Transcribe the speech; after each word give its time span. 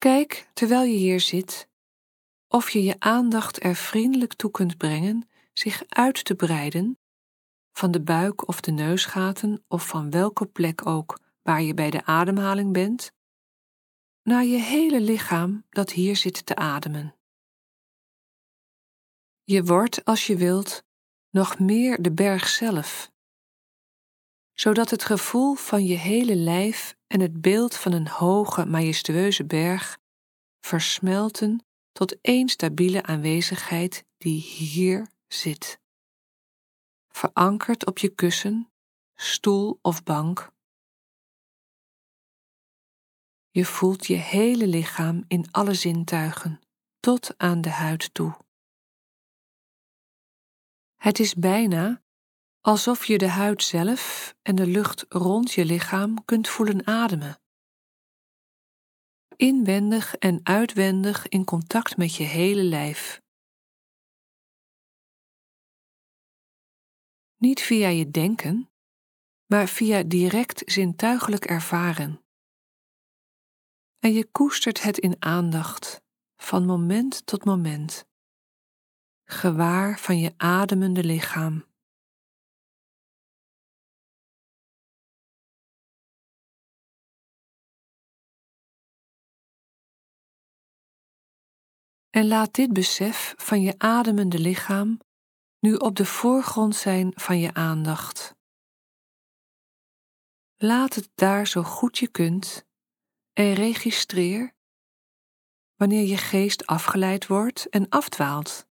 Kijk, 0.00 0.50
terwijl 0.52 0.82
je 0.82 0.96
hier 0.96 1.20
zit, 1.20 1.68
of 2.48 2.70
je 2.70 2.82
je 2.82 2.96
aandacht 2.98 3.64
er 3.64 3.74
vriendelijk 3.74 4.34
toe 4.34 4.50
kunt 4.50 4.76
brengen 4.76 5.28
zich 5.52 5.82
uit 5.88 6.24
te 6.24 6.34
breiden 6.34 6.98
van 7.72 7.90
de 7.90 8.02
buik 8.02 8.48
of 8.48 8.60
de 8.60 8.70
neusgaten 8.70 9.64
of 9.68 9.86
van 9.86 10.10
welke 10.10 10.46
plek 10.46 10.86
ook 10.86 11.20
waar 11.42 11.62
je 11.62 11.74
bij 11.74 11.90
de 11.90 12.04
ademhaling 12.04 12.72
bent, 12.72 13.12
naar 14.22 14.44
je 14.44 14.58
hele 14.58 15.00
lichaam 15.00 15.66
dat 15.70 15.90
hier 15.90 16.16
zit 16.16 16.46
te 16.46 16.56
ademen. 16.56 17.16
Je 19.44 19.64
wordt, 19.64 20.04
als 20.04 20.26
je 20.26 20.36
wilt, 20.36 20.84
nog 21.30 21.58
meer 21.58 22.02
de 22.02 22.12
berg 22.12 22.48
zelf, 22.48 23.10
zodat 24.60 24.90
het 24.90 25.04
gevoel 25.04 25.54
van 25.54 25.84
je 25.84 25.96
hele 25.96 26.36
lijf 26.36 26.96
en 27.06 27.20
het 27.20 27.40
beeld 27.40 27.76
van 27.76 27.92
een 27.92 28.08
hoge, 28.08 28.64
majestueuze 28.64 29.44
berg 29.44 29.98
versmelten 30.60 31.64
tot 31.92 32.20
één 32.20 32.48
stabiele 32.48 33.02
aanwezigheid 33.02 34.04
die 34.18 34.40
hier 34.40 35.10
zit. 35.26 35.80
Verankerd 37.08 37.86
op 37.86 37.98
je 37.98 38.08
kussen, 38.08 38.70
stoel 39.14 39.78
of 39.82 40.02
bank. 40.02 40.52
Je 43.50 43.64
voelt 43.64 44.06
je 44.06 44.16
hele 44.16 44.66
lichaam 44.66 45.24
in 45.28 45.50
alle 45.50 45.74
zintuigen, 45.74 46.60
tot 46.98 47.38
aan 47.38 47.60
de 47.60 47.70
huid 47.70 48.14
toe. 48.14 48.36
Het 50.96 51.18
is 51.18 51.34
bijna 51.34 52.02
alsof 52.60 53.04
je 53.04 53.18
de 53.18 53.28
huid 53.28 53.62
zelf 53.62 54.34
en 54.42 54.54
de 54.54 54.66
lucht 54.66 55.04
rond 55.08 55.52
je 55.52 55.64
lichaam 55.64 56.24
kunt 56.24 56.48
voelen 56.48 56.86
ademen. 56.86 57.40
Inwendig 59.36 60.16
en 60.16 60.40
uitwendig 60.42 61.28
in 61.28 61.44
contact 61.44 61.96
met 61.96 62.14
je 62.14 62.24
hele 62.24 62.62
lijf. 62.62 63.22
Niet 67.36 67.60
via 67.60 67.88
je 67.88 68.10
denken, 68.10 68.70
maar 69.46 69.68
via 69.68 70.02
direct 70.02 70.62
zintuigelijk 70.64 71.44
ervaren. 71.44 72.24
En 73.98 74.12
je 74.12 74.30
koestert 74.30 74.82
het 74.82 74.98
in 74.98 75.16
aandacht, 75.18 76.02
van 76.36 76.66
moment 76.66 77.26
tot 77.26 77.44
moment, 77.44 78.04
gewaar 79.24 79.98
van 79.98 80.18
je 80.18 80.34
ademende 80.36 81.04
lichaam. 81.04 81.69
En 92.10 92.26
laat 92.26 92.54
dit 92.54 92.72
besef 92.72 93.34
van 93.36 93.62
je 93.62 93.74
ademende 93.78 94.38
lichaam 94.38 95.00
nu 95.60 95.74
op 95.74 95.96
de 95.96 96.06
voorgrond 96.06 96.76
zijn 96.76 97.12
van 97.14 97.38
je 97.38 97.54
aandacht. 97.54 98.34
Laat 100.56 100.94
het 100.94 101.10
daar 101.14 101.46
zo 101.46 101.62
goed 101.62 101.98
je 101.98 102.08
kunt 102.08 102.66
en 103.32 103.54
registreer 103.54 104.54
wanneer 105.74 106.06
je 106.06 106.16
geest 106.16 106.66
afgeleid 106.66 107.26
wordt 107.26 107.68
en 107.68 107.88
afdwaalt. 107.88 108.66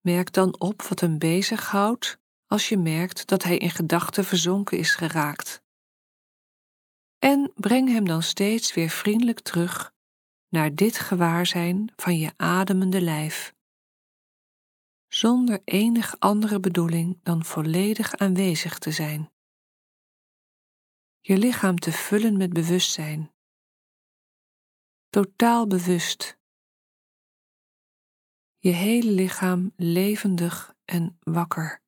Merk 0.00 0.32
dan 0.32 0.60
op 0.60 0.82
wat 0.82 1.00
hem 1.00 1.18
bezighoudt 1.18 2.18
als 2.46 2.68
je 2.68 2.76
merkt 2.76 3.26
dat 3.26 3.42
hij 3.42 3.58
in 3.58 3.70
gedachten 3.70 4.24
verzonken 4.24 4.78
is 4.78 4.94
geraakt. 4.94 5.62
En 7.18 7.52
breng 7.54 7.88
hem 7.88 8.04
dan 8.04 8.22
steeds 8.22 8.74
weer 8.74 8.90
vriendelijk 8.90 9.40
terug 9.40 9.94
naar 10.50 10.74
dit 10.74 10.98
gewaarzijn 10.98 11.92
van 11.96 12.18
je 12.18 12.32
ademende 12.36 13.00
lijf, 13.00 13.54
zonder 15.08 15.60
enig 15.64 16.18
andere 16.18 16.60
bedoeling 16.60 17.20
dan 17.22 17.44
volledig 17.44 18.16
aanwezig 18.16 18.78
te 18.78 18.90
zijn. 18.90 19.32
Je 21.20 21.38
lichaam 21.38 21.78
te 21.78 21.92
vullen 21.92 22.36
met 22.36 22.52
bewustzijn. 22.52 23.32
Totaal 25.08 25.66
bewust. 25.66 26.38
Je 28.58 28.70
hele 28.70 29.10
lichaam 29.10 29.72
levendig 29.76 30.74
en 30.84 31.18
wakker. 31.20 31.79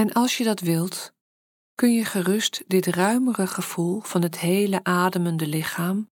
En 0.00 0.12
als 0.12 0.36
je 0.36 0.44
dat 0.44 0.60
wilt, 0.60 1.14
kun 1.74 1.92
je 1.92 2.04
gerust 2.04 2.64
dit 2.66 2.86
ruimere 2.86 3.46
gevoel 3.46 4.00
van 4.00 4.22
het 4.22 4.38
hele 4.38 4.84
ademende 4.84 5.46
lichaam 5.46 6.10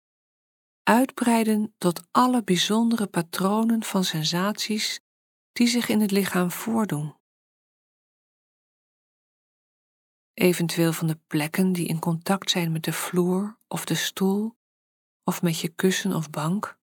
uitbreiden 0.83 1.75
tot 1.79 2.03
alle 2.11 2.43
bijzondere 2.43 3.07
patronen 3.07 3.83
van 3.83 4.05
sensaties 4.05 5.01
die 5.53 5.67
zich 5.67 5.89
in 5.89 6.01
het 6.01 6.11
lichaam 6.11 6.51
voordoen. 6.51 7.17
Eventueel 10.35 10.93
van 10.93 11.07
de 11.07 11.19
plekken 11.27 11.73
die 11.73 11.87
in 11.87 11.99
contact 11.99 12.51
zijn 12.51 12.73
met 12.73 12.85
de 12.85 12.93
vloer 12.93 13.59
of 13.69 13.85
de 13.85 13.95
stoel 13.95 14.57
of 15.25 15.43
met 15.43 15.61
je 15.61 15.69
kussen 15.69 16.13
of 16.13 16.31
bank, 16.31 16.79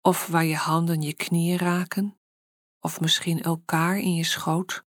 of 0.00 0.26
waar 0.26 0.44
je 0.44 0.56
handen 0.56 1.02
je 1.02 1.14
knieën 1.14 1.58
raken, 1.58 2.18
of 2.80 3.00
misschien 3.00 3.42
elkaar 3.42 3.98
in 3.98 4.14
je 4.14 4.24
schoot. 4.24 4.84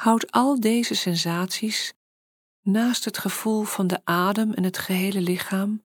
Houd 0.00 0.30
al 0.30 0.60
deze 0.60 0.94
sensaties 0.94 1.94
naast 2.60 3.04
het 3.04 3.18
gevoel 3.18 3.62
van 3.62 3.86
de 3.86 4.00
adem 4.04 4.52
en 4.52 4.64
het 4.64 4.78
gehele 4.78 5.20
lichaam 5.20 5.84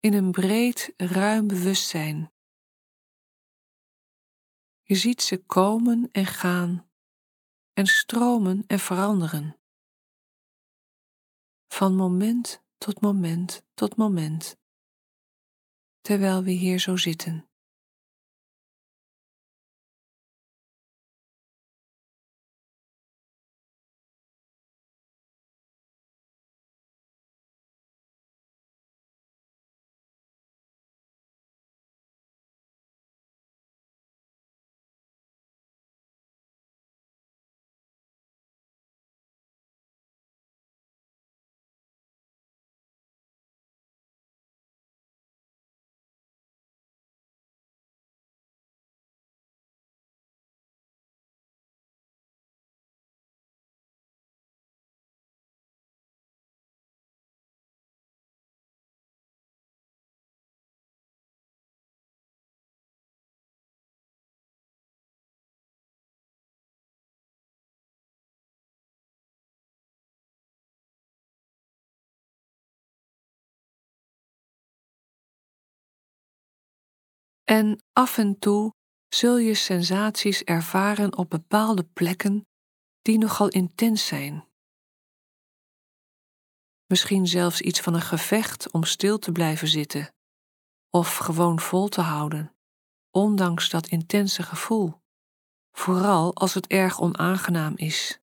in 0.00 0.12
een 0.12 0.30
breed, 0.30 0.94
ruim 0.96 1.46
bewustzijn. 1.46 2.32
Je 4.82 4.94
ziet 4.94 5.22
ze 5.22 5.44
komen 5.44 6.08
en 6.12 6.26
gaan 6.26 6.90
en 7.72 7.86
stromen 7.86 8.64
en 8.66 8.78
veranderen. 8.78 9.60
Van 11.68 11.94
moment 11.94 12.62
tot 12.78 13.00
moment 13.00 13.64
tot 13.74 13.96
moment, 13.96 14.56
terwijl 16.00 16.42
we 16.42 16.50
hier 16.50 16.78
zo 16.78 16.96
zitten. 16.96 17.51
En 77.52 77.82
af 77.92 78.18
en 78.18 78.38
toe 78.38 78.74
zul 79.08 79.36
je 79.36 79.54
sensaties 79.54 80.42
ervaren 80.42 81.16
op 81.16 81.30
bepaalde 81.30 81.84
plekken 81.84 82.46
die 83.02 83.18
nogal 83.18 83.48
intens 83.48 84.06
zijn. 84.06 84.48
Misschien 86.86 87.26
zelfs 87.26 87.60
iets 87.60 87.80
van 87.80 87.94
een 87.94 88.02
gevecht 88.02 88.70
om 88.70 88.84
stil 88.84 89.18
te 89.18 89.32
blijven 89.32 89.68
zitten 89.68 90.14
of 90.90 91.16
gewoon 91.16 91.60
vol 91.60 91.88
te 91.88 92.00
houden, 92.00 92.54
ondanks 93.10 93.70
dat 93.70 93.86
intense 93.86 94.42
gevoel, 94.42 95.02
vooral 95.72 96.34
als 96.34 96.54
het 96.54 96.66
erg 96.66 97.00
onaangenaam 97.00 97.76
is. 97.76 98.20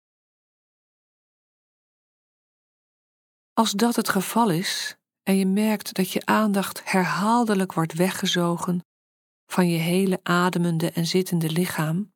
Als 3.53 3.71
dat 3.71 3.95
het 3.95 4.09
geval 4.09 4.49
is 4.49 4.97
en 5.23 5.35
je 5.35 5.45
merkt 5.45 5.93
dat 5.93 6.11
je 6.11 6.25
aandacht 6.25 6.91
herhaaldelijk 6.91 7.73
wordt 7.73 7.93
weggezogen 7.93 8.83
van 9.53 9.69
je 9.69 9.77
hele 9.77 10.19
ademende 10.23 10.91
en 10.91 11.05
zittende 11.05 11.49
lichaam, 11.49 12.13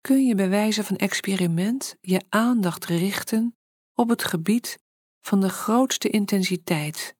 kun 0.00 0.26
je 0.26 0.34
bij 0.34 0.48
wijze 0.48 0.84
van 0.84 0.96
experiment 0.96 1.96
je 2.00 2.24
aandacht 2.28 2.84
richten 2.84 3.56
op 3.94 4.08
het 4.08 4.24
gebied 4.24 4.78
van 5.20 5.40
de 5.40 5.48
grootste 5.48 6.08
intensiteit 6.08 7.16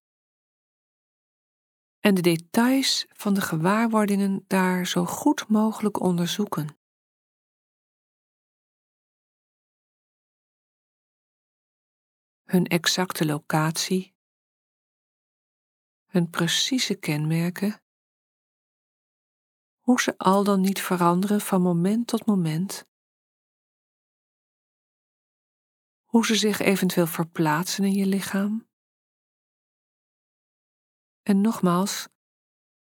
en 2.00 2.14
de 2.14 2.20
details 2.20 3.06
van 3.08 3.34
de 3.34 3.40
gewaarwordingen 3.40 4.44
daar 4.46 4.86
zo 4.86 5.04
goed 5.04 5.48
mogelijk 5.48 6.00
onderzoeken. 6.00 6.78
Hun 12.44 12.64
exacte 12.64 13.24
locatie, 13.24 14.15
hun 16.16 16.30
precieze 16.30 16.94
kenmerken, 16.94 17.82
hoe 19.80 20.00
ze 20.00 20.18
al 20.18 20.44
dan 20.44 20.60
niet 20.60 20.80
veranderen 20.80 21.40
van 21.40 21.62
moment 21.62 22.06
tot 22.06 22.26
moment, 22.26 22.88
hoe 26.04 26.26
ze 26.26 26.36
zich 26.36 26.60
eventueel 26.60 27.06
verplaatsen 27.06 27.84
in 27.84 27.92
je 27.92 28.06
lichaam. 28.06 28.68
En 31.22 31.40
nogmaals, 31.40 32.08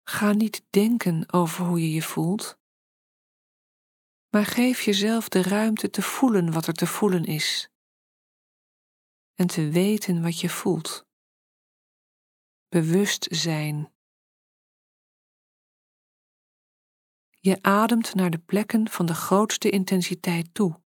ga 0.03 0.31
niet 0.31 0.65
denken 0.69 1.33
over 1.33 1.65
hoe 1.65 1.81
je 1.81 1.91
je 1.91 2.01
voelt, 2.01 2.59
maar 4.29 4.45
geef 4.45 4.81
jezelf 4.81 5.29
de 5.29 5.41
ruimte 5.41 5.89
te 5.89 6.01
voelen 6.01 6.51
wat 6.51 6.67
er 6.67 6.73
te 6.73 6.87
voelen 6.87 7.23
is 7.23 7.69
en 9.33 9.47
te 9.47 9.69
weten 9.69 10.21
wat 10.21 10.39
je 10.39 10.49
voelt. 10.49 11.11
Bewust 12.73 13.27
zijn. 13.29 13.93
Je 17.29 17.61
ademt 17.61 18.13
naar 18.15 18.29
de 18.29 18.37
plekken 18.37 18.89
van 18.89 19.05
de 19.05 19.13
grootste 19.13 19.69
intensiteit 19.69 20.53
toe. 20.53 20.81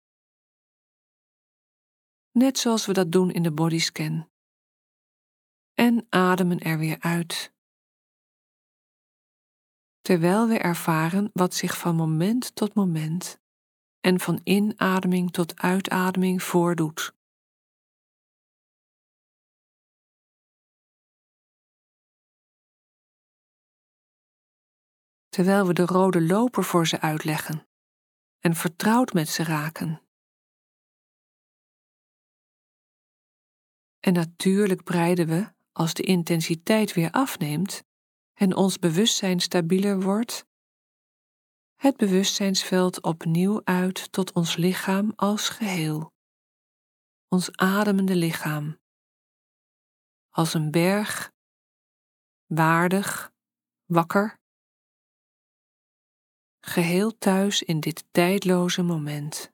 Net 2.32 2.58
zoals 2.58 2.86
we 2.86 2.94
dat 2.94 3.12
doen 3.12 3.32
in 3.32 3.44
de 3.44 3.52
bodyscan. 3.52 4.30
En 5.74 6.06
ademen 6.10 6.60
er 6.60 6.78
weer 6.78 7.00
uit. 7.00 7.54
Terwijl 10.02 10.48
we 10.48 10.58
ervaren 10.58 11.30
wat 11.34 11.54
zich 11.54 11.78
van 11.78 11.96
moment 11.96 12.56
tot 12.56 12.74
moment 12.74 13.40
en 14.00 14.20
van 14.20 14.42
inademing 14.44 15.32
tot 15.32 15.60
uitademing 15.60 16.44
voordoet. 16.44 17.17
Terwijl 25.38 25.68
we 25.68 25.74
de 25.74 25.86
rode 25.86 26.22
loper 26.22 26.64
voor 26.64 26.88
ze 26.88 27.02
uitleggen 27.02 27.68
en 28.40 28.56
vertrouwd 28.56 29.14
met 29.14 29.30
ze 29.30 29.44
raken. 29.44 30.02
En 34.00 34.14
natuurlijk 34.14 34.84
breiden 34.84 35.28
we, 35.28 35.54
als 35.72 35.94
de 35.94 36.04
intensiteit 36.04 36.94
weer 36.94 37.12
afneemt 37.12 37.84
en 38.34 38.56
ons 38.56 38.80
bewustzijn 38.80 39.40
stabieler 39.40 40.02
wordt, 40.02 40.46
het 41.76 41.98
bewustzijnsveld 41.98 43.02
opnieuw 43.02 43.62
uit 43.64 44.12
tot 44.12 44.34
ons 44.34 44.56
lichaam 44.56 45.14
als 45.16 45.50
geheel, 45.50 46.14
ons 47.28 47.52
ademende 47.56 48.16
lichaam, 48.16 48.80
als 50.30 50.54
een 50.54 50.72
berg, 50.72 51.32
waardig, 52.46 53.32
wakker 53.86 54.40
geheel 56.70 57.18
thuis 57.18 57.64
in 57.64 57.80
dit 57.80 58.04
tijdloze 58.12 58.82
moment. 58.84 59.52